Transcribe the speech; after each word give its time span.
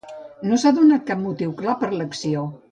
No 0.51 0.57
s'ha 0.63 0.71
donat 0.77 1.05
cap 1.11 1.23
motiu 1.27 1.55
clar 1.63 1.79
per 1.85 1.93
a 1.93 1.95
l'acció. 2.01 2.47